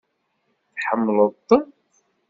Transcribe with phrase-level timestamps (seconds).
[0.75, 1.63] Tḥemmleḍ-ten?